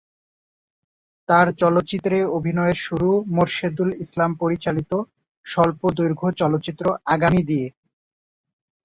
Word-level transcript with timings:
তার 1.29 1.47
চলচ্চিত্রে 1.61 2.17
অভিনয়ের 2.37 2.77
শুরু 2.85 3.09
মোরশেদুল 3.35 3.89
ইসলাম 4.03 4.31
পরিচালিত 4.41 4.91
স্বল্পদৈর্ঘ্য 5.45 6.27
চলচ্চিত্র 6.41 6.85
"আগামী" 7.13 7.41
দিয়ে। 7.49 7.67